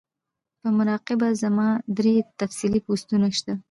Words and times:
پۀ 0.61 0.67
مراقبه 0.77 1.27
زما 1.43 1.69
درې 1.97 2.15
تفصيلی 2.39 2.79
پوسټونه 2.85 3.27
شته 3.37 3.53